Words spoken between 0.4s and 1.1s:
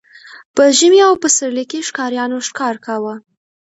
په ژمي